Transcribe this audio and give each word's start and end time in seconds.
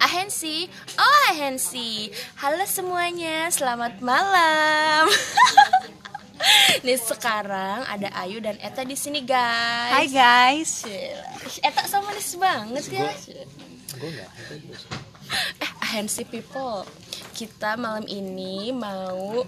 Ahensi, 0.00 0.64
oh 0.96 1.20
Ahensi 1.28 2.08
Halo 2.40 2.64
semuanya, 2.64 3.52
selamat 3.52 4.00
malam 4.00 5.04
Nih 6.88 6.96
sekarang 6.96 7.84
ada 7.84 8.08
Ayu 8.24 8.40
dan 8.40 8.56
Eta 8.64 8.80
di 8.80 8.96
sini 8.96 9.20
guys 9.20 9.92
Hai 9.92 10.08
guys. 10.08 10.88
Ih, 10.88 11.12
Eta 11.60 11.84
sama 11.84 12.16
nis 12.16 12.32
banget 12.40 12.84
ya 12.88 13.12
Eh 15.60 15.70
Ahensi 15.84 16.24
people 16.24 16.88
Kita 17.36 17.76
malam 17.76 18.08
ini 18.08 18.72
mau 18.72 19.44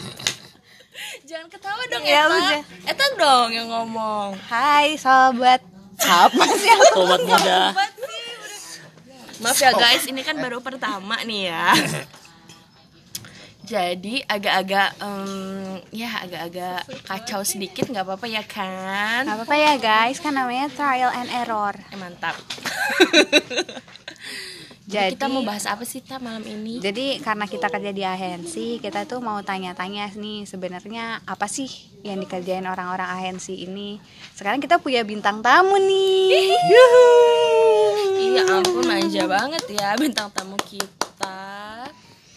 Jangan 1.28 1.52
ketawa 1.52 1.84
dong 1.92 2.04
Ya 2.08 2.24
Eta 2.24 2.32
udah. 2.32 2.60
Eta 2.88 3.06
dong 3.20 3.48
yang 3.52 3.68
ngomong 3.68 4.40
Hai 4.48 4.96
sahabat. 4.96 5.60
Apa 5.94 6.44
sih? 6.58 6.68
Sobat 6.90 7.22
muda. 7.22 7.70
Maaf 9.44 9.60
ya 9.60 9.76
guys, 9.76 10.08
ini 10.08 10.24
kan 10.24 10.40
baru 10.40 10.64
pertama 10.64 11.20
nih 11.20 11.52
ya. 11.52 11.76
Jadi 13.64 14.20
agak-agak 14.24 15.00
em, 15.00 15.80
ya 15.92 16.08
agak-agak 16.24 16.84
kacau 17.04 17.40
sedikit 17.44 17.88
nggak 17.88 18.04
apa-apa 18.04 18.26
ya 18.28 18.44
kan? 18.44 19.24
Gak 19.24 19.36
apa-apa 19.40 19.56
ya 19.56 19.74
guys, 19.76 20.20
kan 20.20 20.36
namanya 20.36 20.72
trial 20.72 21.12
and 21.12 21.28
error. 21.32 21.76
Eh, 21.92 21.96
mantap. 22.00 22.36
Jadi 24.84 25.16
kita 25.16 25.32
mau 25.32 25.40
bahas 25.40 25.64
apa 25.64 25.80
sih 25.88 26.04
ta 26.04 26.20
malam 26.20 26.44
ini? 26.44 26.76
Jadi 26.76 27.20
karena 27.24 27.48
kita 27.48 27.72
kerja 27.72 27.88
di 27.88 28.04
agensi, 28.04 28.76
kita 28.84 29.08
tuh 29.08 29.24
mau 29.24 29.40
tanya-tanya 29.40 30.12
nih 30.12 30.44
sebenarnya 30.44 31.24
apa 31.24 31.48
sih 31.48 31.68
yang 32.04 32.20
dikerjain 32.20 32.68
orang-orang 32.68 33.08
agensi 33.16 33.64
ini. 33.64 33.96
Sekarang 34.36 34.60
kita 34.60 34.76
punya 34.76 35.00
bintang 35.00 35.40
tamu 35.40 35.80
nih. 35.80 36.52
Iya 38.16 38.42
ampun 38.50 38.84
manja 38.84 39.22
banget 39.24 39.64
ya 39.70 39.94
bintang 39.94 40.28
tamu 40.30 40.58
kita. 40.60 41.40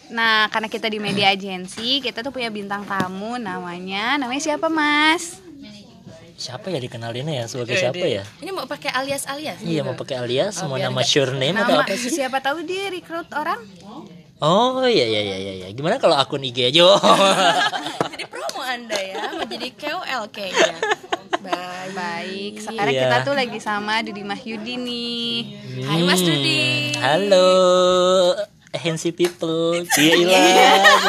Nah, 0.08 0.48
karena 0.48 0.66
kita 0.66 0.88
di 0.88 0.96
media 0.96 1.28
agensi, 1.28 2.00
kita 2.00 2.24
tuh 2.24 2.32
punya 2.32 2.48
bintang 2.48 2.80
tamu 2.82 3.36
namanya, 3.36 4.16
namanya 4.16 4.40
siapa 4.40 4.66
Mas? 4.66 5.36
Siapa 6.38 6.70
ya 6.70 6.78
dikenalinnya 6.78 7.42
ya 7.42 7.44
sebagai 7.44 7.74
siapa 7.74 7.98
ya? 7.98 8.22
Ini 8.38 8.54
mau 8.54 8.62
pakai 8.64 8.94
alias-alias? 8.94 9.58
Iya 9.58 9.82
mau 9.82 9.92
pakai 9.92 10.22
alias, 10.22 10.62
Oh, 10.62 10.70
mau 10.70 10.78
nama 10.78 11.02
surname 11.02 11.58
atau 11.58 11.76
Nama 11.76 11.82
apa 11.82 11.98
sih? 11.98 12.14
siapa 12.14 12.38
tahu 12.38 12.62
dia 12.62 12.88
rekrut 12.88 13.26
orang? 13.34 13.58
Oh 14.38 14.86
iya 14.86 15.02
iya 15.02 15.20
iya 15.20 15.36
iya. 15.36 15.52
iya. 15.60 15.68
Gimana 15.74 15.98
kalau 15.98 16.14
akun 16.14 16.46
IG 16.46 16.70
aja? 16.70 16.86
Jadi 18.14 18.24
promo 18.30 18.62
anda 18.62 18.94
ya, 18.94 19.34
mau 19.34 19.42
jadi 19.44 19.68
KOL 19.74 20.22
kayaknya. 20.30 20.78
Baik. 21.38 21.90
Baik, 21.94 22.52
sekarang 22.58 22.92
Iya. 22.92 23.02
kita 23.04 23.16
tuh 23.22 23.34
lagi 23.34 23.58
sama 23.58 24.02
Dudi 24.02 24.22
Mahyudi 24.22 24.74
nih. 24.76 25.34
Hai 25.82 26.02
Mas 26.02 26.18
Hmm, 26.18 26.28
Dudi. 26.28 26.62
Halo. 26.96 27.50
Handsy 28.70 29.10
people, 29.10 29.80
Cila, 29.88 30.44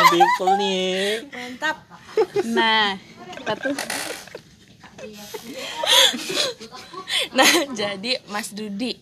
people 0.09 0.52
nih. 0.58 1.27
Mantap. 1.27 1.77
Nah, 2.47 2.95
kita 3.36 3.53
tuh 3.55 3.73
Nah, 7.31 7.52
jadi 7.71 8.19
Mas 8.27 8.52
Dudi 8.52 8.99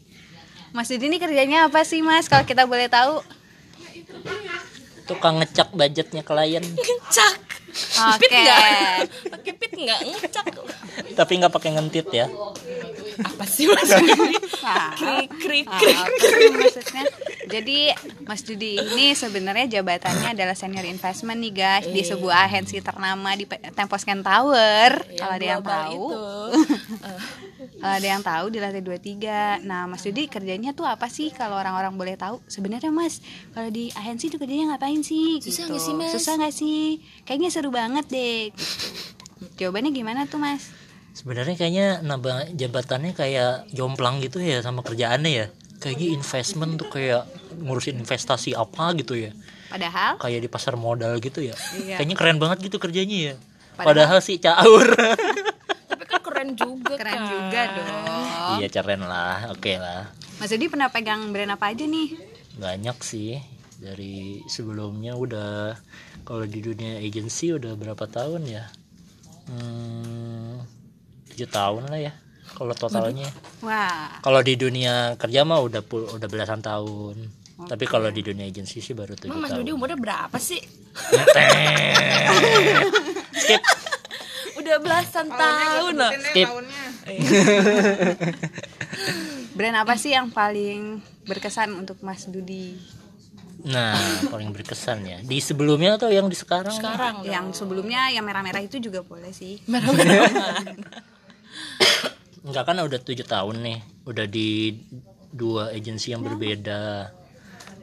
Mas 0.69 0.87
Dudi 0.87 1.05
ini 1.05 1.17
kerjanya 1.17 1.67
apa 1.67 1.81
sih 1.81 2.01
Mas? 2.01 2.27
Kalau 2.27 2.43
kita 2.43 2.63
boleh 2.63 2.87
tahu. 2.87 3.23
Tukang 5.05 5.39
ngecek 5.39 5.71
budgetnya 5.71 6.21
klien, 6.21 6.61
ngecak. 6.61 7.35
Oke. 8.11 8.19
Pit 8.19 8.31
nggak? 8.33 8.59
Pakai 9.31 9.53
pit 9.55 9.73
nggak 9.73 9.99
ngecak? 10.03 10.45
Tapi 11.17 11.41
nggak 11.41 11.49
pakai 11.51 11.73
ngentit 11.73 12.07
ya. 12.13 12.29
Apa 13.17 13.49
sih? 13.49 13.65
Nah, 13.65 14.93
Krik 14.99 15.31
krik 15.41 15.65
krik. 15.65 15.97
maksudnya? 16.53 17.03
Jadi 17.47 17.89
Mas 18.21 18.45
Dudi 18.45 18.77
ini 18.77 19.17
sebenarnya 19.17 19.79
jabatannya 19.79 20.37
adalah 20.37 20.53
senior 20.53 20.85
investment 20.85 21.39
nih 21.41 21.53
guys 21.55 21.85
di 21.87 22.05
sebuah 22.05 22.45
agensi 22.45 22.77
ternama 22.77 23.33
di 23.33 23.47
Temposcan 23.47 24.21
Tower. 24.21 25.01
Kalau 25.17 25.33
ada 25.33 25.45
yang 25.47 25.63
tahu. 25.65 26.05
Kalau 27.57 27.93
ada 27.93 28.07
yang 28.09 28.21
tahu 28.21 28.45
di 28.49 28.57
lantai 28.57 28.81
23 28.81 29.65
Nah 29.65 29.85
Mas 29.85 30.01
Dudi 30.01 30.25
kerjanya 30.25 30.73
tuh 30.73 30.85
apa 30.85 31.09
sih 31.09 31.29
Kalau 31.29 31.57
orang-orang 31.57 31.93
boleh 31.93 32.15
tahu 32.17 32.41
Sebenarnya 32.45 32.89
Mas 32.89 33.21
Kalau 33.53 33.69
di 33.69 33.93
agensi 33.93 34.33
tuh 34.33 34.41
kerjanya 34.41 34.73
ngapain 34.73 35.01
sih 35.01 35.37
Susah 35.41 35.65
gitu. 35.65 35.73
nggak 35.73 35.81
sih, 35.81 35.93
Mas? 35.93 36.09
Susah 36.13 36.33
nggak 36.41 36.53
sih 36.53 36.81
Kayaknya 37.25 37.49
seru 37.53 37.69
banget 37.69 38.05
deh 38.09 38.49
Jawabannya 39.61 39.93
gimana 39.93 40.25
tuh 40.25 40.41
Mas 40.41 40.69
Sebenarnya 41.17 41.57
kayaknya 41.57 41.87
nambah 42.05 42.53
jabatannya 42.53 43.17
kayak 43.17 43.73
jomplang 43.73 44.21
gitu 44.21 44.37
ya 44.37 44.61
sama 44.61 44.85
kerjaannya 44.85 45.31
ya. 45.33 45.45
Kayaknya 45.77 46.07
investment 46.13 46.77
tuh 46.77 46.89
kayak 46.89 47.25
ngurusin 47.57 47.97
investasi 47.97 48.53
apa 48.53 48.93
gitu 48.93 49.17
ya. 49.17 49.33
Padahal 49.67 50.21
Kayak 50.21 50.45
di 50.45 50.49
pasar 50.49 50.77
modal 50.77 51.17
gitu 51.17 51.41
ya. 51.41 51.57
Iya. 51.73 51.97
Kayaknya 51.97 52.15
keren 52.15 52.37
banget 52.37 52.57
gitu 52.63 52.77
kerjanya 52.77 53.17
ya. 53.17 53.35
Padahal- 53.73 53.85
Padahal, 54.13 54.19
sih 54.21 54.37
caur. 54.37 54.85
Tapi 55.89 56.03
kan 56.05 56.21
keren 56.21 56.49
juga 56.53 56.93
keren 56.95 57.13
kan. 57.15 57.25
juga 57.27 57.61
dong 57.73 58.05
iya 58.57 58.67
keren 58.69 59.01
lah, 59.01 59.51
oke 59.51 59.73
lah. 59.75 60.13
Mas 60.37 60.49
Dudi 60.49 60.65
pernah 60.65 60.87
pegang 60.87 61.29
brand 61.29 61.51
apa 61.51 61.67
aja 61.67 61.83
nih 61.83 62.13
Banyak 62.55 62.97
sih 63.01 63.37
dari 63.77 64.41
sebelumnya 64.45 65.13
udah 65.13 65.75
kalau 66.23 66.45
di 66.45 66.57
dunia 66.57 66.97
agency 66.97 67.51
udah 67.51 67.73
berapa 67.73 68.05
tahun 68.05 68.45
ya? 68.45 68.65
Hmm, 69.47 70.36
tujuh 71.37 71.47
tahun 71.47 71.85
lah 71.85 72.01
ya 72.01 72.13
kalau 72.57 72.73
totalnya. 72.73 73.29
Wah 73.61 74.17
Kalau 74.25 74.41
di 74.41 74.57
dunia 74.57 75.13
kerja 75.13 75.45
mah 75.45 75.61
udah 75.61 75.85
pul- 75.85 76.09
udah 76.09 76.25
belasan 76.25 76.65
tahun. 76.65 77.29
Tapi 77.57 77.85
kalau 77.85 78.09
di 78.09 78.21
dunia 78.21 78.45
agency 78.45 78.81
sih 78.81 78.93
baru 78.93 79.13
tujuh 79.13 79.31
Mas 79.31 79.49
tahun. 79.49 79.61
Dudi 79.61 79.69
umurnya 79.69 79.93
berapa 79.93 80.37
sih? 80.37 80.61
Skip. 83.33 83.61
Udah 84.57 84.81
belasan 84.81 85.29
tahun 85.29 85.93
loh. 85.93 86.11
Skip. 86.17 86.49
Brand 89.57 89.77
apa 89.77 89.93
sih 89.97 90.13
yang 90.13 90.29
paling 90.29 91.01
berkesan 91.25 91.73
untuk 91.77 92.01
Mas 92.01 92.25
Dudi 92.25 92.77
Nah, 93.67 93.97
paling 94.29 94.53
berkesan 94.53 95.01
ya. 95.03 95.17
Di 95.21 95.41
sebelumnya 95.41 95.97
atau 95.97 96.13
yang 96.13 96.29
di 96.29 96.37
sekarang? 96.37 96.71
Sekarang 96.71 97.21
dong. 97.21 97.29
Yang 97.29 97.45
sebelumnya 97.57 98.13
yang 98.13 98.23
merah-merah 98.23 98.61
itu 98.61 98.77
juga 98.77 99.01
boleh 99.01 99.33
sih 99.33 99.57
Enggak 102.47 102.63
kan 102.69 102.79
udah 102.79 102.99
tujuh 103.01 103.27
tahun 103.27 103.55
nih. 103.63 103.79
Udah 104.07 104.25
di 104.29 104.77
dua 105.33 105.75
agensi 105.75 106.15
yang 106.15 106.23
berbeda 106.23 107.11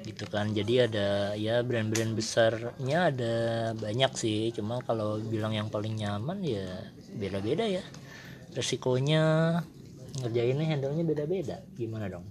gitu 0.05 0.29
kan 0.29 0.53
jadi 0.53 0.85
ada 0.85 1.09
ya 1.33 1.65
brand-brand 1.65 2.12
besarnya 2.12 3.09
ada 3.09 3.35
banyak 3.73 4.12
sih 4.21 4.53
cuma 4.53 4.85
kalau 4.85 5.17
bilang 5.17 5.57
yang 5.57 5.73
paling 5.73 5.97
nyaman 5.97 6.45
ya 6.45 6.93
beda-beda 7.17 7.65
ya 7.65 7.81
resikonya 8.53 9.59
ngerjainnya 10.21 10.77
handle-nya 10.77 11.05
beda-beda 11.09 11.56
gimana 11.81 12.12
dong 12.12 12.29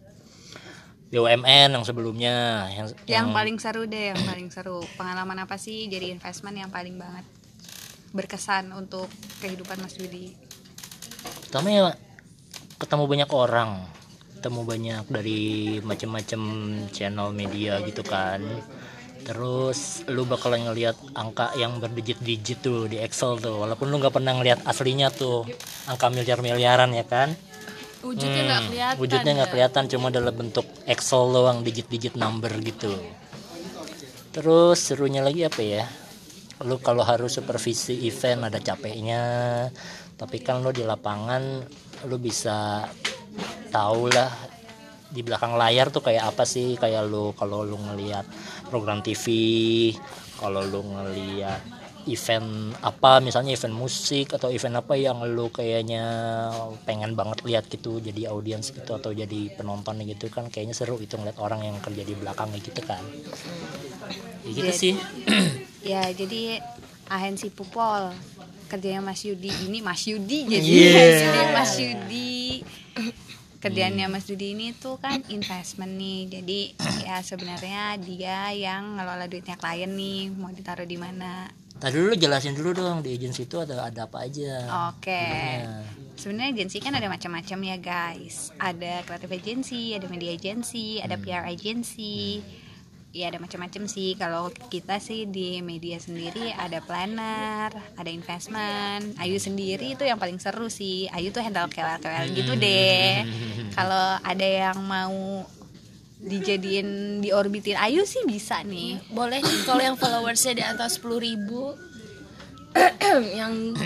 BUMN 1.14 1.78
yang 1.78 1.86
sebelumnya 1.86 2.66
yang, 2.74 2.90
Yang 3.06 3.28
paling 3.38 3.58
seru 3.62 3.86
deh, 3.86 4.18
yang 4.18 4.22
paling 4.26 4.50
seru. 4.50 4.82
Pengalaman 4.98 5.46
apa 5.46 5.62
sih 5.62 5.86
jadi 5.86 6.10
investment 6.10 6.58
yang 6.58 6.74
paling 6.74 6.98
banget 6.98 7.22
berkesan 8.18 8.74
untuk 8.74 9.06
kehidupan 9.38 9.78
Mas 9.78 9.94
Dudi? 9.94 10.34
Pertama 11.54 11.70
ya 11.70 11.86
ketemu 12.82 13.06
banyak 13.06 13.30
orang. 13.30 13.86
Ketemu 14.42 14.62
banyak 14.66 15.04
dari 15.06 15.42
macam-macam 15.86 16.42
channel 16.90 17.30
media 17.30 17.78
gitu 17.86 18.02
kan. 18.02 18.42
Terus 19.22 20.02
lu 20.10 20.26
bakalan 20.26 20.66
ngelihat 20.66 20.98
angka 21.14 21.54
yang 21.54 21.78
berdijit-dijit 21.78 22.66
tuh 22.66 22.90
di 22.90 22.98
Excel 22.98 23.38
tuh. 23.38 23.62
Walaupun 23.62 23.86
lu 23.94 24.02
nggak 24.02 24.18
pernah 24.18 24.34
ngelihat 24.34 24.66
aslinya 24.66 25.14
tuh. 25.14 25.46
Angka 25.86 26.10
miliar-miliaran 26.10 26.90
ya 26.90 27.06
kan? 27.06 27.38
Wujudnya 28.02 28.42
nggak 28.50 28.58
Hmm, 28.58 28.70
kelihatan. 28.74 28.98
wujudnya 28.98 29.32
nggak 29.38 29.46
ya. 29.46 29.54
kelihatan 29.54 29.84
cuma 29.94 30.08
dalam 30.10 30.34
bentuk 30.34 30.66
Excel 30.90 31.22
doang 31.38 31.62
digit-digit 31.62 32.18
number 32.18 32.50
gitu. 32.66 32.98
Terus 34.34 34.82
serunya 34.82 35.22
lagi 35.22 35.46
apa 35.46 35.62
ya 35.62 35.86
lu 36.62 36.78
kalau 36.78 37.02
harus 37.02 37.34
supervisi 37.34 38.06
event 38.06 38.46
ada 38.46 38.62
capeknya 38.62 39.22
tapi 40.14 40.40
kan 40.46 40.62
lu 40.62 40.70
di 40.70 40.86
lapangan 40.86 41.66
lu 42.06 42.18
bisa 42.22 42.86
tahu 43.74 44.14
lah 44.14 44.30
di 45.14 45.22
belakang 45.22 45.54
layar 45.54 45.94
tuh 45.94 46.02
kayak 46.02 46.34
apa 46.34 46.44
sih? 46.44 46.74
Kayak 46.74 47.06
lu 47.06 47.38
kalau 47.38 47.62
lu 47.62 47.78
ngelihat 47.78 48.26
program 48.74 49.06
TV 49.06 49.26
kalau 50.42 50.66
lu 50.66 50.82
ngelihat 50.82 51.62
event 52.04 52.76
apa 52.84 53.24
misalnya 53.24 53.56
event 53.56 53.72
musik 53.72 54.36
atau 54.36 54.52
event 54.52 54.76
apa 54.84 55.00
yang 55.00 55.24
lu 55.24 55.48
kayaknya 55.48 56.04
pengen 56.84 57.16
banget 57.16 57.48
lihat 57.48 57.64
gitu 57.72 58.04
jadi 58.04 58.28
audiens 58.28 58.76
gitu 58.76 58.92
atau 59.00 59.16
jadi 59.16 59.56
penonton 59.56 60.04
gitu 60.04 60.28
kan 60.28 60.52
kayaknya 60.52 60.76
seru 60.76 61.00
itu 61.00 61.16
ngeliat 61.16 61.40
orang 61.40 61.64
yang 61.64 61.78
kerja 61.80 62.04
di 62.04 62.14
belakangnya 62.18 62.60
gitu 62.60 62.82
kan. 62.84 63.00
Ya 64.44 64.52
gitu 64.52 64.68
Jadi- 64.68 64.82
sih 64.82 64.94
Ya, 65.84 66.08
jadi 66.16 66.64
agensi 67.12 67.52
Pupol 67.52 68.16
kerjanya 68.72 69.06
Mas 69.06 69.22
Yudi. 69.22 69.54
Ini 69.70 69.86
Mas 69.86 70.02
Yudi 70.10 70.50
jadi. 70.50 70.66
Yeah. 70.66 70.96
Mas 70.96 71.22
Yudi 71.22 71.44
Mas 71.60 71.74
Yudi. 71.78 72.34
Kerjaannya 73.64 74.12
Mas 74.12 74.28
Dudi 74.28 74.52
ini 74.52 74.76
tuh 74.76 75.00
kan 75.00 75.24
investment 75.32 75.96
nih. 75.96 76.28
Jadi 76.28 76.60
ya 77.08 77.24
sebenarnya 77.24 77.96
dia 77.96 78.52
yang 78.52 79.00
ngelola 79.00 79.32
duitnya 79.32 79.56
klien 79.56 79.88
nih 79.88 80.36
mau 80.36 80.52
ditaruh 80.52 80.84
di 80.84 81.00
mana. 81.00 81.48
Tadi 81.80 81.96
dulu 81.96 82.12
jelasin 82.12 82.60
dulu 82.60 82.76
dong 82.76 83.00
di 83.00 83.16
agensi 83.16 83.48
itu 83.48 83.64
ada 83.64 83.88
ada 83.88 84.04
apa 84.04 84.28
aja. 84.28 84.68
oke. 84.92 85.08
Sebenarnya. 85.08 86.20
sebenarnya 86.20 86.52
agensi 86.60 86.78
kan 86.84 86.94
ada 87.00 87.08
macam-macam 87.08 87.60
ya 87.64 87.78
guys. 87.80 88.52
Ada 88.60 89.08
creative 89.08 89.32
agency 89.32 89.96
ada 89.96 90.12
media 90.12 90.36
agency 90.36 91.00
ada 91.00 91.16
PR 91.16 91.48
agency 91.48 92.44
ya 93.14 93.30
ada 93.30 93.38
macam-macam 93.38 93.86
sih. 93.86 94.18
Kalau 94.18 94.50
kita 94.74 94.98
sih 94.98 95.30
di 95.30 95.62
media 95.62 96.02
sendiri 96.02 96.50
ada 96.58 96.82
planner 96.82 97.70
ada 97.94 98.10
investment. 98.10 99.14
Ayu 99.22 99.38
sendiri 99.38 99.94
itu 99.94 100.04
yang 100.04 100.18
paling 100.18 100.42
seru 100.42 100.68
sih. 100.68 101.06
Ayu 101.14 101.30
tuh 101.30 101.46
handle 101.46 101.70
KOL-KOL 101.70 102.34
gitu 102.34 102.58
deh. 102.58 103.22
Kalau 103.78 104.18
ada 104.26 104.48
yang 104.50 104.82
mau 104.82 105.46
dijadiin 106.24 107.22
diorbitin 107.22 107.78
Ayu 107.78 108.04
sih 108.10 108.26
bisa 108.26 108.66
nih. 108.66 108.98
Boleh 109.14 109.46
nih 109.46 109.62
kalau 109.64 109.86
yang 109.86 109.96
followersnya 109.96 110.58
di 110.58 110.64
atas 110.66 110.98
10.000 110.98 111.22
ribu 111.22 111.78
yang 113.40 113.78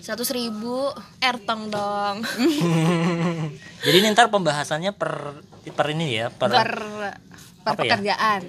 100.000 0.00 0.32
ribu 0.32 0.90
ertong 1.20 1.68
dong 1.68 2.16
Jadi 3.84 3.96
ini 3.96 4.12
ntar 4.12 4.28
pembahasannya 4.28 4.92
per 4.92 5.40
per 5.72 5.86
ini 5.92 6.16
ya, 6.20 6.28
per 6.28 6.52
per 6.52 6.72
per 7.64 7.76
ya? 7.80 7.96
pekerjaan 7.96 8.42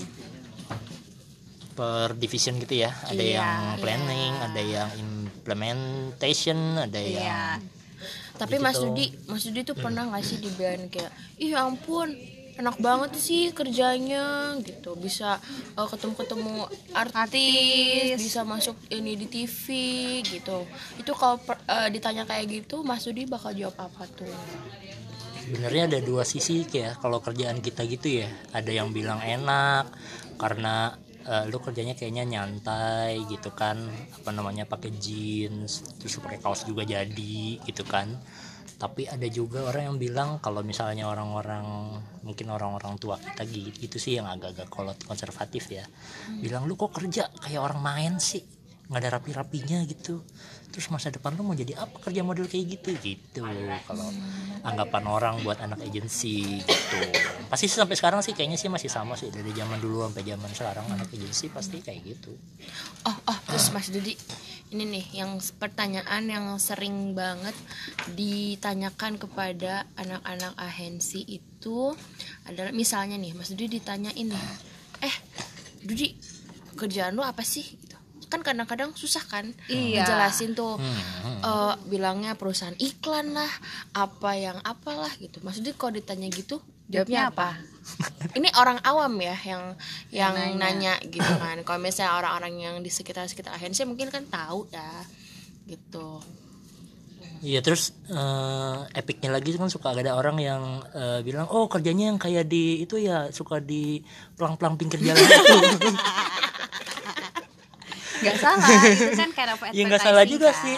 per 1.71 2.13
division 2.19 2.59
gitu 2.59 2.83
ya. 2.83 2.91
Ada 3.07 3.23
Iya, 3.23 3.35
yang 3.39 3.61
planning, 3.79 4.33
ada 4.43 4.61
yang 4.61 4.89
implementation, 4.99 6.59
ada 6.75 6.99
Iya. 6.99 7.19
yang 7.23 7.59
tapi 8.35 8.57
Gitu 8.57 8.65
Mas. 8.65 8.77
Dudi 8.81 9.05
Mas 9.29 9.43
Dudi 9.45 9.61
tuh 9.61 9.77
pernah 9.77 10.09
nggak 10.09 10.23
sih 10.25 10.41
dibilang 10.41 10.89
kayak 10.89 11.13
ih 11.37 11.53
ya 11.53 11.61
ampun 11.61 12.09
enak 12.59 12.77
banget 12.79 13.11
sih 13.15 13.51
kerjanya 13.55 14.55
gitu. 14.63 14.95
Bisa 14.97 15.39
eh, 15.77 15.87
ketemu-ketemu 15.87 16.67
artis, 16.91 17.15
Artis. 17.15 18.17
bisa 18.19 18.41
masuk 18.43 18.75
ini 18.91 19.15
di 19.15 19.27
TV 19.27 19.65
gitu. 20.25 20.67
Itu 20.99 21.11
kalau 21.15 21.39
per- 21.39 21.63
eh, 21.67 21.87
ditanya 21.93 22.23
kayak 22.27 22.45
gitu 22.49 22.83
Mas 22.83 23.03
Dudi 23.07 23.27
bakal 23.27 23.55
jawab 23.55 23.77
apa 23.91 24.03
tuh? 24.11 24.31
Sebenarnya 25.41 25.89
ada 25.91 25.99
dua 25.99 26.23
sisi 26.23 26.63
kayak 26.63 27.01
kalau 27.01 27.19
kerjaan 27.19 27.59
kita 27.59 27.83
gitu 27.87 28.23
ya. 28.23 28.29
Ada 28.55 28.71
yang 28.71 28.91
bilang 28.95 29.19
enak 29.19 29.89
karena 30.37 30.95
eh, 31.21 31.43
lu 31.49 31.57
kerjanya 31.61 31.93
kayaknya 31.97 32.23
nyantai 32.27 33.21
gitu 33.27 33.51
kan. 33.51 33.77
Apa 34.21 34.29
namanya 34.33 34.67
pakai 34.67 34.91
jeans 34.95 35.83
terus 35.99 36.19
pakai 36.19 36.39
kaos 36.39 36.63
juga 36.67 36.83
jadi 36.85 37.57
gitu 37.63 37.83
kan 37.87 38.19
tapi 38.81 39.05
ada 39.05 39.29
juga 39.29 39.69
orang 39.69 39.93
yang 39.93 39.97
bilang 40.01 40.29
kalau 40.41 40.65
misalnya 40.65 41.05
orang-orang 41.05 42.01
mungkin 42.25 42.49
orang-orang 42.49 42.97
tua 42.97 43.21
kita 43.21 43.45
gitu, 43.77 44.01
sih 44.01 44.17
yang 44.17 44.25
agak-agak 44.25 44.73
kolot 44.73 44.97
konservatif 45.05 45.69
ya. 45.69 45.85
Bilang 46.41 46.65
lu 46.65 46.73
kok 46.73 46.89
kerja 46.89 47.29
kayak 47.29 47.61
orang 47.61 47.77
main 47.77 48.13
sih? 48.17 48.41
Nggak 48.89 48.99
ada 49.05 49.09
rapi-rapinya 49.21 49.85
gitu. 49.85 50.25
Terus 50.73 50.89
masa 50.89 51.13
depan 51.13 51.37
lu 51.37 51.45
mau 51.45 51.53
jadi 51.53 51.77
apa 51.77 52.01
kerja 52.01 52.25
model 52.25 52.49
kayak 52.49 52.65
gitu? 52.81 52.89
Gitu. 52.97 53.45
Kalau 53.85 54.09
anggapan 54.65 55.03
orang 55.05 55.35
buat 55.45 55.61
anak 55.61 55.85
agensi 55.85 56.65
gitu. 56.65 56.97
Pasti 57.53 57.69
sampai 57.69 57.93
sekarang 57.93 58.25
sih 58.25 58.33
kayaknya 58.33 58.57
sih 58.57 58.65
masih 58.65 58.89
sama 58.89 59.13
sih. 59.13 59.29
Dari 59.29 59.53
zaman 59.53 59.77
dulu 59.77 60.09
sampai 60.09 60.25
zaman 60.25 60.49
sekarang 60.57 60.85
anak 60.89 61.13
agensi 61.13 61.53
pasti 61.53 61.85
kayak 61.85 62.01
gitu. 62.17 62.33
Oh, 63.05 63.17
oh, 63.29 63.37
terus 63.45 63.69
Mas 63.69 63.93
Dudi, 63.93 64.17
ini 64.71 64.87
nih 64.87 65.05
yang 65.19 65.35
pertanyaan 65.59 66.23
yang 66.25 66.45
sering 66.55 67.11
banget 67.11 67.51
ditanyakan 68.15 69.19
kepada 69.19 69.83
anak-anak 69.99 70.55
agensi 70.55 71.27
itu 71.27 71.91
adalah 72.47 72.71
misalnya 72.71 73.19
nih, 73.19 73.35
Mas 73.35 73.51
Dudi 73.51 73.67
ditanyain 73.67 74.31
nih, 74.31 74.45
eh, 75.03 75.15
Dudi, 75.83 76.15
kerjaan 76.79 77.19
lu 77.19 77.23
apa 77.23 77.43
sih? 77.43 77.67
Gitu. 77.67 77.95
Kan 78.31 78.47
kadang-kadang 78.47 78.95
susah 78.95 79.27
kan 79.27 79.51
Iya. 79.67 80.07
ngejelasin 80.07 80.55
tuh, 80.55 80.79
Hmm, 80.79 81.43
eh, 81.43 81.73
bilangnya 81.91 82.39
perusahaan 82.39 82.75
iklan 82.79 83.35
lah, 83.35 83.51
apa 83.91 84.39
yang 84.39 84.57
apalah 84.63 85.11
gitu. 85.19 85.43
Mas 85.43 85.59
Dudi 85.59 85.75
kalau 85.75 85.99
ditanya 85.99 86.31
gitu, 86.31 86.63
jawabnya 86.91 87.31
apa? 87.31 87.49
ini 88.37 88.47
orang 88.55 88.77
awam 88.85 89.17
ya 89.17 89.33
yang 89.41 89.73
yang 90.13 90.33
Yang 90.37 90.53
nanya. 90.61 90.93
gitu 91.01 91.31
kan 91.41 91.57
kalau 91.65 91.79
misalnya 91.81 92.13
orang-orang 92.21 92.53
yang 92.61 92.75
di 92.79 92.91
sekitar 92.93 93.25
sekitar 93.25 93.57
agensi 93.57 93.81
mungkin 93.89 94.13
kan 94.13 94.23
tahu 94.29 94.69
ya 94.69 95.01
gitu 95.65 96.21
Iya 97.41 97.57
terus 97.65 97.89
eh, 98.05 98.77
epicnya 98.93 99.33
lagi 99.33 99.57
kan 99.57 99.65
suka 99.65 99.97
ada 99.97 100.13
orang 100.13 100.37
yang 100.37 100.61
eh, 100.93 101.25
bilang 101.25 101.49
oh 101.49 101.65
kerjanya 101.65 102.13
yang 102.13 102.21
kayak 102.21 102.45
di 102.45 102.85
itu 102.85 103.01
ya 103.01 103.33
suka 103.33 103.57
di 103.57 103.97
pelang-pelang 104.37 104.77
pinggir 104.77 105.01
jalan 105.01 105.17
itu. 105.25 105.57
nggak 108.21 108.37
salah 108.37 108.69
itu 108.85 109.11
kan 109.13 109.29
kind 109.31 109.49
of 109.49 109.59
ya 109.69 109.81
nggak 109.83 110.01
salah 110.01 110.23
juga 110.23 110.49
kan. 110.49 110.61
sih. 110.61 110.75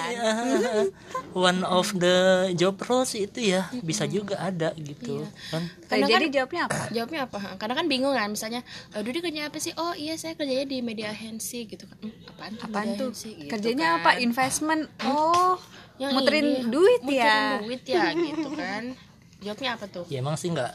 One 1.31 1.62
of 1.62 1.92
the 1.94 2.18
job 2.54 2.78
roles 2.80 3.13
itu 3.13 3.51
ya 3.51 3.66
bisa 3.80 4.06
juga 4.06 4.38
ada 4.40 4.72
gitu 4.75 5.25
kan. 5.50 5.60
Nah, 5.60 5.69
Karena 5.88 6.06
jadi 6.07 6.25
kan- 6.25 6.34
jawabnya 6.34 6.62
apa? 6.66 6.81
jawabnya 6.90 7.19
apa? 7.25 7.38
Karena 7.57 7.74
kan 7.75 7.86
bingung 7.88 8.13
kan 8.13 8.30
misalnya 8.30 8.62
"Eh, 8.92 9.01
Dudi 9.01 9.19
kerja 9.19 9.48
apa 9.48 9.57
sih? 9.57 9.74
Oh 9.75 9.94
iya 9.94 10.13
saya 10.16 10.34
kerjanya 10.34 10.63
di 10.63 10.80
media 10.80 11.10
agensi 11.10 11.66
gitu 11.66 11.84
kan. 11.84 11.98
"Hmm, 12.00 12.13
apaan 12.28 12.51
tuh 12.54 12.63
apaan 12.63 12.86
media 12.88 13.00
tuh? 13.00 13.10
agency?" 13.12 13.30
Gitu 13.36 13.50
kerjanya 13.50 13.88
kan. 13.89 13.98
apa? 14.00 14.12
Investment? 14.19 14.81
Oh 15.04 15.57
Yang 15.96 16.12
muterin 16.16 16.42
ini, 16.44 16.66
duit 16.68 17.01
muterin 17.01 17.22
ya 17.22 17.38
duit 17.60 17.81
ya 17.84 18.04
gitu 18.12 18.50
kan. 18.51 18.84
Jawabnya 19.44 19.69
apa 19.75 19.86
tuh? 19.88 20.06
Ya 20.07 20.18
emang 20.19 20.34
sih 20.34 20.50
nggak 20.50 20.72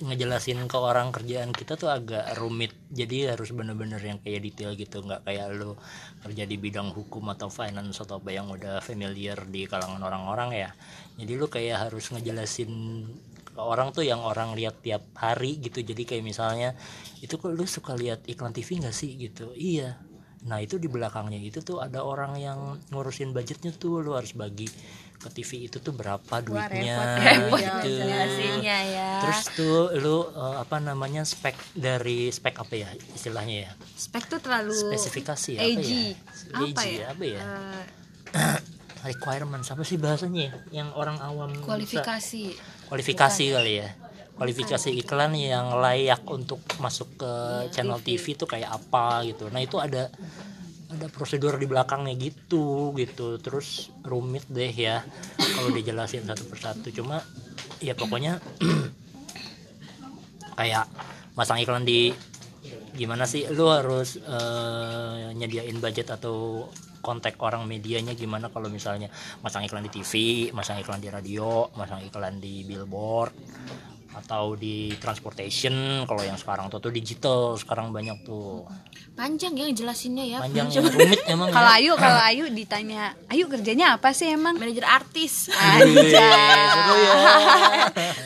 ngejelasin 0.00 0.64
ke 0.64 0.78
orang 0.80 1.12
kerjaan 1.12 1.52
kita 1.52 1.76
tuh 1.76 1.92
agak 1.92 2.24
rumit. 2.40 2.72
Jadi 2.88 3.28
harus 3.28 3.52
bener-bener 3.52 4.00
yang 4.00 4.18
kayak 4.24 4.40
detail 4.40 4.72
gitu. 4.72 5.04
Nggak 5.04 5.28
kayak 5.28 5.46
lu 5.52 5.76
kerja 6.24 6.48
di 6.48 6.56
bidang 6.56 6.88
hukum 6.96 7.28
atau 7.28 7.52
finance 7.52 8.00
atau 8.00 8.16
apa 8.16 8.32
yang 8.32 8.48
udah 8.48 8.80
familiar 8.80 9.44
di 9.44 9.68
kalangan 9.68 10.00
orang-orang 10.00 10.50
ya. 10.56 10.70
Jadi 11.20 11.32
lu 11.36 11.46
kayak 11.52 11.88
harus 11.88 12.08
ngejelasin 12.08 12.70
ke 13.52 13.60
orang 13.60 13.92
tuh 13.92 14.08
yang 14.08 14.24
orang 14.24 14.56
lihat 14.56 14.80
tiap 14.80 15.04
hari 15.20 15.60
gitu. 15.60 15.84
Jadi 15.84 16.08
kayak 16.08 16.24
misalnya 16.24 16.72
itu 17.20 17.36
kok 17.36 17.52
lu 17.52 17.68
suka 17.68 17.92
lihat 17.92 18.24
iklan 18.24 18.56
TV 18.56 18.80
nggak 18.80 18.96
sih? 18.96 19.12
Gitu. 19.20 19.52
Iya 19.52 20.07
nah 20.40 20.58
itu 20.58 20.76
di 20.76 20.86
belakangnya 20.86 21.36
itu 21.36 21.58
tuh 21.60 21.78
ada 21.78 22.00
orang 22.00 22.36
yang 22.36 22.58
ngurusin 22.88 23.32
budgetnya 23.32 23.72
tuh 23.72 23.98
lu 23.98 24.14
harus 24.14 24.32
bagi 24.32 24.70
ke 25.18 25.28
TV 25.28 25.66
itu 25.66 25.78
tuh 25.78 25.90
berapa 25.90 26.30
duitnya 26.38 26.94
repot 27.18 27.58
gitu 27.58 27.90
jelasinnya 27.98 28.78
ya 28.86 29.10
Terus 29.18 29.40
tuh 29.50 29.78
lu 29.98 30.30
eh, 30.30 30.56
apa 30.56 30.78
namanya 30.78 31.26
spek 31.26 31.58
dari 31.74 32.30
spek 32.30 32.54
apa 32.56 32.70
ya 32.72 32.86
istilahnya 33.10 33.66
ya? 33.66 33.70
spek 33.98 34.30
tuh 34.30 34.38
terlalu 34.38 34.70
Spesifikasi 34.70 35.58
apa 35.58 35.66
AG. 35.74 35.90
ya? 35.90 36.14
Apa 36.54 36.80
AG, 36.80 36.86
ya? 36.86 37.06
Apa 37.10 37.24
ya? 37.26 37.40
Eh, 37.42 38.58
Requirements 39.10 39.70
apa 39.70 39.82
sih 39.82 39.98
bahasanya? 39.98 40.38
ya? 40.40 40.52
Yang 40.82 40.88
orang 40.94 41.18
awam 41.18 41.50
bisa- 41.50 41.66
kualifikasi 41.66 42.42
kualifikasi 42.86 43.44
kali 43.52 43.72
ya. 43.76 43.88
Kualifikasi 44.38 44.94
iklan 45.02 45.34
yang 45.34 45.82
layak 45.82 46.22
untuk 46.30 46.62
masuk 46.78 47.18
ke 47.18 47.30
Iya, 47.66 47.74
channel 47.74 47.98
TV. 47.98 48.24
Itu 48.38 48.46
kayak 48.46 48.70
apa 48.70 49.26
gitu. 49.26 49.50
Nah, 49.50 49.58
itu 49.58 49.82
ada 49.82 50.06
ada 50.88 51.06
prosedur 51.12 51.58
di 51.58 51.66
belakangnya 51.66 52.14
gitu 52.14 52.94
gitu. 52.94 53.36
Terus 53.42 53.90
rumit 54.06 54.46
deh 54.46 54.70
ya 54.70 55.02
kalau 55.36 55.74
dijelasin 55.74 56.22
satu 56.22 56.46
persatu. 56.46 56.88
Cuma 56.94 57.18
ya 57.82 57.98
pokoknya 57.98 58.38
kayak 60.58 60.86
masang 61.34 61.58
iklan 61.58 61.82
di 61.82 62.14
gimana 62.94 63.26
sih 63.30 63.46
lu 63.54 63.70
harus 63.70 64.18
eh, 64.18 65.30
nyediain 65.34 65.78
budget 65.78 66.10
atau 66.14 66.66
kontak 66.98 67.38
orang 67.38 67.62
medianya 67.62 68.14
gimana 68.18 68.50
kalau 68.50 68.66
misalnya 68.66 69.06
masang 69.38 69.62
iklan 69.62 69.86
di 69.86 69.92
TV, 70.02 70.12
masang 70.50 70.82
iklan 70.82 70.98
di 70.98 71.06
radio, 71.06 71.70
masang 71.78 72.02
iklan 72.02 72.42
di 72.42 72.66
billboard 72.66 73.30
atau 74.18 74.58
di 74.58 74.92
transportation 74.98 76.04
kalau 76.04 76.22
yang 76.26 76.34
sekarang 76.34 76.66
tuh 76.68 76.82
tuh 76.82 76.90
digital 76.90 77.54
sekarang 77.54 77.94
banyak 77.94 78.26
tuh. 78.26 78.66
Panjang 79.14 79.54
ya 79.54 79.66
jelasinnya 79.70 80.24
ya. 80.26 80.38
Panjang 80.42 80.70
rumit 80.70 81.22
emang 81.26 81.50
kalau 81.50 81.70
ya. 81.70 81.78
Ayu 81.78 81.92
kalau 81.98 82.20
Ayu 82.22 82.44
ditanya 82.50 83.14
Ayu 83.30 83.46
kerjanya 83.46 83.98
apa 83.98 84.10
sih 84.14 84.30
emang? 84.30 84.58
Manajer 84.58 84.86
artis. 84.86 85.48
Ya 85.48 86.74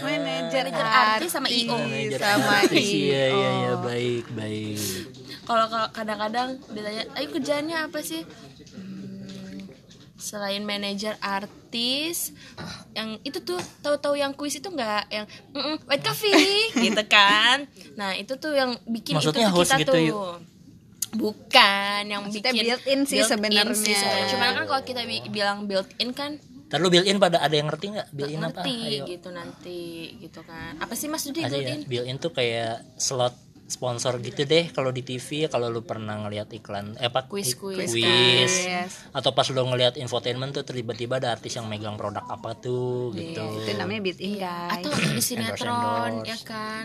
manajer 0.03 0.65
Manajer 0.69 0.87
artis 0.87 1.31
sama 1.33 1.49
IO. 1.49 1.77
Sama 2.17 2.53
artis, 2.65 2.87
iya 2.87 3.25
iya 3.29 3.51
iya. 3.51 3.73
IO. 3.73 3.85
baik 3.85 4.25
baik. 4.37 4.79
Kalau 5.43 5.67
kalau 5.67 5.89
kadang-kadang 5.91 6.49
ditanya 6.71 7.03
ayo 7.19 7.27
kerjaannya 7.35 7.77
apa 7.91 7.99
sih 8.01 8.23
selain 10.23 10.63
manajer 10.63 11.19
artis 11.19 12.31
yang 12.93 13.19
itu 13.21 13.41
tuh 13.41 13.59
tahu-tahu 13.81 14.15
yang 14.15 14.31
kuis 14.31 14.55
itu 14.55 14.69
nggak 14.69 15.11
yang 15.11 15.27
"Mm-mm, 15.51 15.83
white 15.83 16.01
coffee 16.01 16.71
gitu 16.85 17.03
kan 17.05 17.67
nah 17.93 18.15
itu 18.15 18.33
tuh 18.37 18.53
yang 18.53 18.71
bikin 18.87 19.19
Maksudnya 19.19 19.43
itu 19.43 19.51
tuh 19.51 19.57
host 19.59 19.71
kita 19.73 19.81
gitu, 19.81 19.93
tuh 19.93 20.01
yuk? 20.01 20.39
bukan 21.13 22.03
yang 22.07 22.23
Maksudnya 22.25 22.53
bikin 22.53 22.65
built-in 22.65 23.01
sebenarnya. 23.05 23.75
sih 23.77 23.93
sebenarnya. 23.93 24.29
cuman 24.31 24.49
kan 24.55 24.65
kalau 24.65 24.83
kita 24.83 25.01
bi- 25.03 25.29
bilang 25.29 25.67
built 25.67 25.91
in 25.99 26.13
kan 26.13 26.39
Ntar 26.65 26.81
lu 26.81 26.89
built-in 26.89 27.19
pada 27.19 27.37
ada 27.37 27.53
yang 27.53 27.69
ngerti 27.69 27.87
nggak 27.91 28.09
built-in 28.11 28.41
apa? 28.41 28.49
ngerti 28.57 28.77
Ayo. 28.81 29.05
gitu 29.07 29.29
nanti 29.29 29.81
gitu 30.19 30.41
kan 30.41 30.73
apa 30.79 30.95
sih 30.95 31.05
mas 31.05 31.21
Dudi 31.23 31.43
Ada 31.43 31.53
ya, 31.53 31.69
built-in 31.69 31.81
built-in 31.85 32.17
tuh 32.17 32.31
kayak 32.31 32.81
slot 32.97 33.37
sponsor 33.73 34.21
gitu 34.21 34.45
deh 34.45 34.69
kalau 34.69 34.93
di 34.93 35.01
TV 35.01 35.49
kalau 35.49 35.73
lu 35.73 35.81
pernah 35.81 36.21
ngelihat 36.21 36.53
iklan 36.53 36.93
eh 37.01 37.09
apa? 37.09 37.25
Quiz, 37.25 37.57
ik- 37.57 37.65
quiz, 37.65 37.89
quiz. 37.89 38.53
Yes. 38.69 39.09
atau 39.17 39.33
pas 39.33 39.49
lu 39.49 39.65
ngelihat 39.65 39.97
infotainment 39.97 40.53
tuh 40.53 40.69
tiba-tiba 40.69 41.17
ada 41.17 41.33
artis 41.33 41.57
yang 41.57 41.65
megang 41.73 41.97
produk 41.97 42.21
apa 42.29 42.53
tuh 42.61 43.17
gitu. 43.17 43.41
Itu 43.41 43.73
namanya 43.81 44.01
built 44.05 44.21
in 44.21 44.37
guys. 44.37 44.77
atau 44.77 44.93
di 44.93 45.23
sinetron 45.25 46.21
endorse. 46.21 46.29
ya 46.29 46.37
kan? 46.45 46.85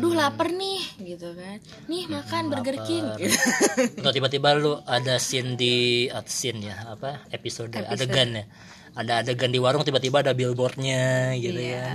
duh 0.00 0.16
lapar 0.16 0.48
nih 0.48 0.80
gitu 1.04 1.36
kan. 1.36 1.60
Nih 1.92 2.08
makan 2.08 2.42
Burger 2.48 2.78
King 2.88 3.04
atau 4.00 4.12
tiba-tiba 4.12 4.56
lu 4.56 4.80
ada 4.88 5.20
scene 5.20 5.54
di 5.60 6.08
uh, 6.08 6.24
scene 6.24 6.72
ya 6.72 6.96
apa? 6.96 7.28
Episode, 7.28 7.76
adegan 7.84 8.40
ya. 8.40 8.44
Ada 8.92 9.24
adegan 9.24 9.48
di 9.52 9.60
warung 9.60 9.84
tiba-tiba 9.84 10.20
ada 10.20 10.32
billboardnya 10.36 11.32
gitu 11.40 11.60
ya 11.60 11.88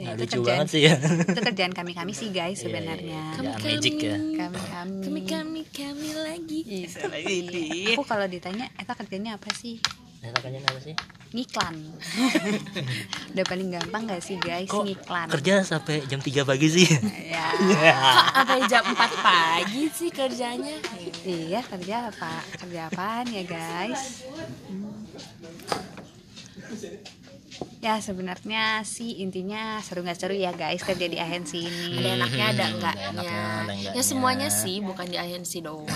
Ya, 0.00 0.06
Nah, 0.06 0.12
itu 0.14 0.22
lucu 0.22 0.32
kerjaan- 0.34 0.48
banget 0.56 0.68
sih 0.70 0.80
ya 0.82 0.94
Itu 1.30 1.40
kerjaan 1.44 1.72
kami 1.72 1.92
kami 1.92 2.12
sih 2.12 2.28
guys 2.30 2.56
sebenarnya. 2.58 3.20
ya 3.36 3.52
magic 3.54 4.00
ya 4.00 4.16
Kami 4.16 4.58
kami. 4.62 5.00
kami 5.04 5.20
kami 5.28 5.60
kami 5.68 6.08
lagi 6.16 6.60
Aku 7.92 8.02
kalau 8.02 8.24
ditanya, 8.24 8.72
Eta 8.74 8.94
kerjanya 8.94 9.36
apa 9.36 9.52
sih? 9.52 9.76
Nah, 10.20 10.32
makanya 10.32 10.60
apa 10.62 10.76
sih 10.78 10.96
Ngiklan. 11.30 11.74
Udah 13.32 13.44
paling 13.46 13.68
gampang 13.70 14.02
gak 14.04 14.20
sih 14.20 14.36
guys 14.36 14.66
kok 14.66 14.82
ngiklan? 14.82 15.28
kerja 15.30 15.54
sampai 15.62 16.00
jam 16.04 16.18
3 16.18 16.44
pagi 16.44 16.68
sih 16.70 16.88
Ya. 17.22 17.46
kok 17.60 18.36
sampai 18.38 18.60
jam 18.66 18.82
4 18.82 18.96
pagi 19.18 19.84
sih 19.90 20.08
kerjanya 20.08 20.76
Iya 21.22 21.60
kerja 21.62 22.08
apa? 22.08 22.40
Kerja 22.56 22.88
apaan 22.88 23.28
ya 23.28 23.44
guys? 23.44 24.24
Hmm. 24.64 24.96
Ya 27.80 27.96
sebenarnya 27.96 28.64
sih 28.82 29.18
intinya 29.18 29.80
seru 29.80 30.00
nggak 30.00 30.14
seru 30.14 30.32
ya 30.32 30.52
guys 30.52 30.80
kerja 30.80 31.06
di 31.06 31.16
agensi 31.16 31.64
ini. 31.64 31.96
ada 31.98 32.10
enaknya 32.14 32.44
ada 32.46 32.62
Hmm, 32.62 32.74
enggaknya 32.74 33.06
enaknya, 33.08 33.32
ada 33.32 33.72
enggaknya. 33.72 33.90
ya 33.90 34.02
semuanya 34.02 34.48
sih 34.50 34.76
bukan 34.78 35.06
di 35.06 35.16
agensi 35.16 35.58
doang 35.58 35.88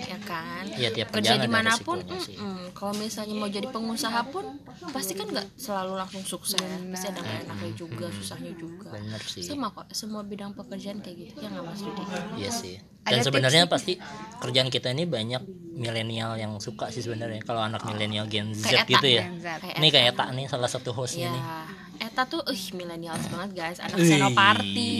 ya 0.00 0.18
kan 0.20 0.64
Iya, 0.70 0.90
tiap 0.90 1.08
kerja 1.12 1.36
di 1.36 1.46
mana 1.46 1.76
pun 1.76 2.02
sih. 2.18 2.34
mm-mm. 2.34 2.72
kalau 2.72 2.94
misalnya 2.94 3.34
mau 3.36 3.46
jadi 3.46 3.68
pengusaha 3.68 4.20
pun 4.26 4.58
pasti 4.90 5.14
kan 5.14 5.28
nggak 5.28 5.46
selalu 5.54 5.92
langsung 5.94 6.24
sukses 6.24 6.58
pasti 6.58 7.06
ada 7.08 7.20
nggak 7.20 7.38
enaknya 7.46 7.72
juga 7.76 8.06
susahnya 8.10 8.50
juga 8.52 8.90
bener 8.90 9.22
sih 9.22 9.44
sama 9.44 9.70
kok 9.70 9.86
semua 9.92 10.22
bidang 10.22 10.50
pekerjaan 10.52 10.98
kayak 10.98 11.30
gitu 11.30 11.38
ya 11.38 11.48
nggak 11.48 11.62
mas 11.64 11.80
Dudi 11.80 12.02
Iya 12.36 12.50
sih. 12.50 12.74
Ada 13.00 13.08
Dan 13.10 13.16
tips 13.16 13.26
sebenarnya 13.26 13.62
pasti 13.64 13.92
kerjaan 14.38 14.68
kita 14.68 14.92
ini 14.92 15.04
banyak 15.04 15.42
milenial 15.72 16.36
yang 16.36 16.60
suka 16.60 16.88
sih 16.88 17.00
sebenarnya. 17.00 17.40
Kalau 17.40 17.60
anak 17.60 17.80
milenial 17.82 18.24
Gen 18.24 18.52
Z 18.52 18.60
Kayak 18.62 18.86
gitu 18.86 19.06
Eta, 19.06 19.16
ya. 19.16 19.24
Z. 19.32 19.46
Ini 19.76 19.88
kayak 19.88 20.12
tak 20.14 20.28
nih 20.32 20.46
salah 20.46 20.68
satu 20.68 20.92
hostnya 20.92 21.26
ya 21.26 21.30
nih. 21.30 21.44
Eta 22.00 22.24
tuh 22.24 22.40
ih 22.46 22.64
milenials 22.72 23.28
banget 23.28 23.50
guys 23.54 23.76
anak 23.76 23.92
Wih, 23.94 24.08
senoparty 24.08 24.92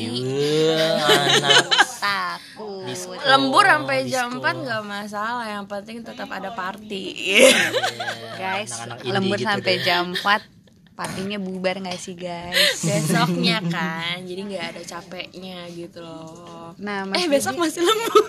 wah, 1.00 1.16
anak 1.32 1.64
Takut. 1.96 2.84
lembur 3.24 3.64
sampai 3.64 4.04
disco. 4.04 4.12
jam 4.12 4.28
4 4.36 4.44
nggak 4.60 4.82
masalah 4.84 5.44
yang 5.48 5.64
penting 5.64 6.04
tetap 6.04 6.28
ada 6.28 6.52
party 6.52 7.04
guys 8.40 8.68
anak-anak 8.74 8.98
indie 9.00 9.12
lembur 9.12 9.36
gitu 9.36 9.48
sampai 9.48 9.74
deh. 9.74 9.80
jam 9.82 10.04
4 10.12 10.59
partinya 11.00 11.38
bubar 11.38 11.80
nggak 11.80 11.96
sih 11.96 12.12
guys? 12.12 12.76
besoknya 12.84 13.64
kan 13.64 14.20
jadi 14.20 14.40
nggak 14.44 14.64
ada 14.70 14.82
capeknya 14.86 15.64
gitu 15.70 15.98
loh 15.98 16.76
Nah, 16.76 17.04
Mas 17.04 17.16
eh 17.16 17.26
besok 17.26 17.56
masih 17.56 17.80
lembur 17.80 18.28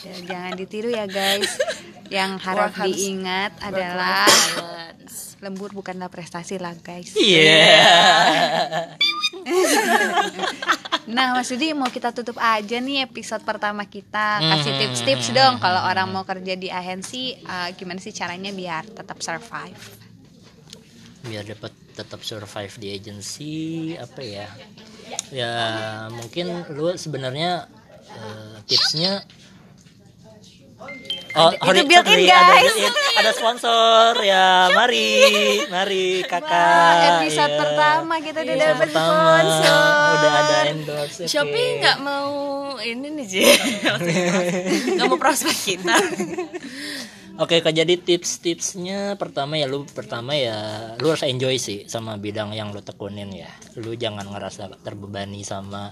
Ya, 0.00 0.16
jangan 0.24 0.56
ditiru 0.56 0.88
ya 0.88 1.04
guys. 1.04 1.60
Yang 2.08 2.40
harap 2.40 2.72
harus- 2.72 2.96
diingat 2.96 3.52
adalah 3.60 4.24
balance. 4.50 5.36
lembur 5.38 5.68
bukanlah 5.70 6.08
prestasi 6.08 6.56
lah 6.56 6.72
guys. 6.74 7.12
Iya. 7.12 7.68
Nah, 11.06 11.34
Mas 11.34 11.48
Dudi 11.48 11.72
mau 11.72 11.86
kita 11.86 12.10
tutup 12.10 12.38
aja 12.38 12.78
nih 12.78 13.04
episode 13.04 13.42
pertama 13.42 13.82
kita. 13.84 14.38
Kasih 14.38 14.70
Hmm. 14.70 14.80
tips-tips 14.80 15.28
dong 15.32 15.58
kalau 15.58 15.82
orang 15.82 16.06
mau 16.06 16.22
kerja 16.22 16.54
di 16.54 16.70
agensi 16.70 17.34
eh, 17.34 17.68
gimana 17.74 17.98
sih 17.98 18.10
caranya 18.10 18.50
biar 18.50 18.86
tetap 18.86 19.18
survive. 19.18 20.09
Biar 21.20 21.44
dapat 21.44 21.72
tetap 21.92 22.20
survive 22.20 22.74
di 22.76 22.88
agency 22.90 23.54
apa 23.94 24.20
ya? 24.20 24.48
Ya 25.30 25.52
mungkin 26.08 26.64
lu 26.70 26.94
sebenarnya 26.94 27.68
eh, 28.08 28.56
tipsnya 28.64 29.22
Oh, 31.30 31.52
Itu 31.54 31.62
ada 31.62 31.84
guys. 31.86 31.86
built-in. 31.86 32.90
Ada 33.14 33.30
sponsor 33.30 34.18
ya, 34.18 34.66
mari, 34.74 35.14
mari 35.70 36.26
kakak. 36.26 36.50
Wah, 36.50 37.20
episode 37.20 37.52
Iya. 37.52 37.60
pertama 37.60 38.14
kita 38.18 38.38
udah 38.40 38.56
dapet 38.58 38.88
pertama, 38.88 39.14
sponsor. 39.38 40.10
Udah 40.10 40.32
ada 40.34 40.56
endorse. 40.66 41.22
Shopee 41.28 41.78
nggak 41.78 41.98
mau 42.02 42.32
ini 42.80 43.06
nih 43.12 43.26
sih 43.28 43.44
nggak 44.96 45.06
mau 45.06 45.20
prospek 45.20 45.52
kita 45.54 45.94
Oke, 47.40 47.64
Kak, 47.64 47.72
jadi 47.72 47.96
tips-tipsnya 47.96 49.16
pertama 49.16 49.56
ya 49.56 49.64
lu 49.64 49.88
pertama 49.88 50.36
ya 50.36 50.92
lu 51.00 51.08
harus 51.08 51.24
enjoy 51.24 51.56
sih 51.56 51.88
sama 51.88 52.20
bidang 52.20 52.52
yang 52.52 52.68
lu 52.68 52.84
tekunin 52.84 53.32
ya. 53.32 53.48
Lu 53.80 53.96
jangan 53.96 54.28
ngerasa 54.28 54.68
terbebani 54.84 55.40
sama 55.40 55.88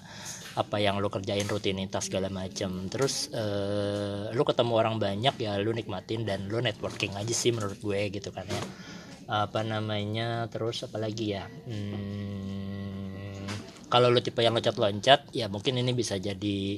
apa 0.61 0.77
yang 0.77 1.01
lu 1.01 1.09
kerjain 1.09 1.49
rutinitas 1.49 2.13
segala 2.13 2.29
macam. 2.29 2.93
Terus 2.93 3.33
eh, 3.33 4.29
lu 4.29 4.45
ketemu 4.45 4.73
orang 4.77 5.01
banyak 5.01 5.41
ya 5.41 5.57
lu 5.57 5.73
nikmatin 5.73 6.29
dan 6.29 6.53
lu 6.53 6.61
networking 6.61 7.17
aja 7.17 7.33
sih 7.33 7.49
menurut 7.49 7.81
gue 7.81 8.13
gitu 8.13 8.29
kan 8.29 8.45
ya. 8.45 8.61
Apa 9.49 9.65
namanya? 9.65 10.53
Terus 10.53 10.85
apa 10.85 11.01
lagi 11.01 11.33
ya? 11.33 11.49
Hmm, 11.49 13.49
kalau 13.89 14.13
lu 14.13 14.21
tipe 14.21 14.45
yang 14.45 14.53
loncat-loncat 14.53 15.33
ya 15.33 15.49
mungkin 15.49 15.81
ini 15.81 15.97
bisa 15.97 16.21
jadi 16.21 16.77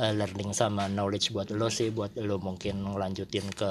uh, 0.00 0.12
learning 0.14 0.52
sama 0.52 0.88
knowledge 0.88 1.32
buat 1.32 1.48
lo 1.52 1.68
sih 1.68 1.92
buat 1.92 2.16
lo 2.20 2.40
mungkin 2.40 2.80
ngelanjutin 2.80 3.46
ke 3.52 3.70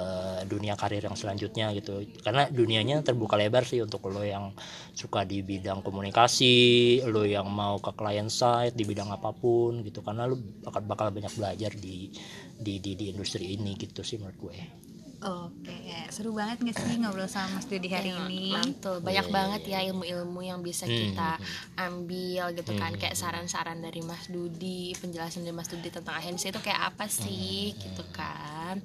dunia 0.49 0.73
karir 0.77 1.01
yang 1.01 1.17
selanjutnya 1.17 1.71
gitu. 1.77 2.05
Karena 2.21 2.49
dunianya 2.49 3.01
terbuka 3.05 3.37
lebar 3.37 3.65
sih 3.65 3.81
untuk 3.81 4.05
lo 4.09 4.21
yang 4.21 4.53
suka 4.93 5.23
di 5.25 5.41
bidang 5.41 5.81
komunikasi 5.85 7.01
lo 7.09 7.23
yang 7.25 7.49
mau 7.49 7.77
ke 7.81 7.91
client 7.93 8.29
side 8.29 8.77
di 8.77 8.83
bidang 8.85 9.09
apa 9.13 9.31
pun 9.33 9.81
gitu. 9.85 10.01
Karena 10.05 10.29
lo 10.29 10.37
bakal 10.37 10.81
bakal 10.85 11.07
banyak 11.13 11.33
belajar 11.33 11.71
di 11.73 12.09
di 12.55 12.79
di, 12.79 12.95
di 12.95 13.05
industri 13.11 13.57
ini 13.57 13.75
gitu 13.75 14.01
sih 14.01 14.15
menurut 14.15 14.37
gue 14.39 14.84
Oke, 15.25 15.73
seru 16.09 16.31
banget 16.31 16.61
gak 16.61 16.77
sih 16.77 17.01
ngobrol 17.01 17.25
sama 17.25 17.57
Mas 17.57 17.65
Dudi 17.65 17.89
hari 17.89 18.13
ini? 18.13 18.53
mantul 18.53 19.01
banyak 19.01 19.25
banget 19.27 19.61
ya 19.65 19.81
ilmu-ilmu 19.83 20.37
yang 20.39 20.61
bisa 20.61 20.85
kita 20.85 21.41
Hmm. 21.41 21.81
ambil 21.83 22.53
gitu 22.53 22.71
kan 22.71 22.93
kayak 22.93 23.17
saran-saran 23.17 23.81
dari 23.81 23.99
Mas 23.99 24.29
Dudi 24.29 24.93
penjelasan 24.93 25.41
dari 25.41 25.51
Mas 25.51 25.65
Dudi 25.65 25.89
tentang 25.89 26.13
agensi 26.13 26.45
itu 26.47 26.61
kayak 26.61 26.93
apa 26.93 27.05
sih 27.07 27.73
Hmm. 27.73 27.81
gitu 27.81 28.03
kan 28.11 28.77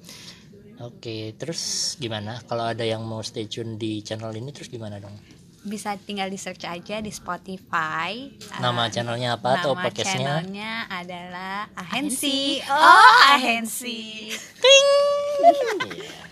Oke, 0.81 1.37
terus 1.37 1.61
gimana? 1.95 2.41
Kalau 2.41 2.65
ada 2.65 2.81
yang 2.81 3.05
mau 3.05 3.21
stay 3.21 3.45
tune 3.45 3.77
di 3.77 4.01
channel 4.01 4.33
ini, 4.33 4.49
terus 4.49 4.65
gimana 4.65 4.97
dong? 4.97 5.13
Bisa 5.61 5.93
tinggal 5.95 6.25
di 6.25 6.41
search 6.41 6.65
aja 6.65 6.97
di 6.97 7.13
Spotify. 7.13 8.33
Nama 8.57 8.81
Ah, 8.81 8.89
channelnya 8.89 9.37
apa 9.37 9.61
atau 9.61 9.77
Nama 9.77 9.83
podcastnya? 9.83 10.41
channelnya 10.41 10.71
adalah 10.89 11.69
Ahensi. 11.77 12.65
Oh, 12.65 13.13
Ahensi. 13.29 14.33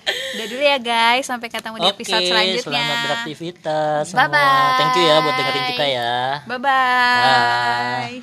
Udah 0.10 0.46
dulu 0.50 0.64
ya 0.64 0.78
guys, 0.82 1.26
sampai 1.28 1.52
ketemu 1.52 1.76
di 1.84 1.88
episode 1.90 2.24
selanjutnya. 2.26 2.66
selamat 2.66 2.98
beraktivitas 3.06 4.02
semua. 4.10 4.26
Bye-bye. 4.26 4.78
Thank 4.80 4.96
you 4.98 5.04
ya 5.06 5.16
buat 5.22 5.36
dengerin 5.38 5.64
kita 5.76 5.86
ya. 5.86 6.14
Bye 6.48 6.60
bye. 6.60 7.22
Bye. 7.22 8.20